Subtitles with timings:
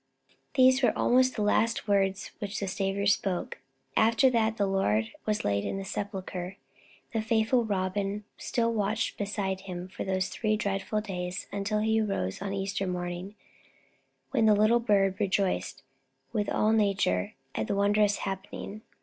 [0.55, 3.59] These were almost the last words which the Saviour spoke.
[3.95, 6.55] After that, when the Lord was laid in the sepulchre,
[7.13, 12.41] the faithful Robin still watched beside Him for those three dread days until He rose
[12.41, 13.35] on Easter morning,
[14.31, 15.83] when the little bird rejoiced
[16.33, 18.81] with all nature at the wondrous happening.